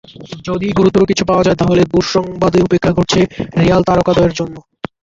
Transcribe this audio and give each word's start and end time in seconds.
যদি 0.47 0.67
গুরুতর 0.77 1.03
কিছু 1.09 1.23
পাওয়া 1.25 1.43
যায়, 1.43 1.59
তাহলে 1.61 1.81
দুঃসংবাদই 1.93 2.61
অপেক্ষা 2.63 2.91
করছে 2.97 3.19
রিয়াল 3.57 3.81
তারকাদ্বয়ের 3.87 4.33
জন্য। 4.39 4.55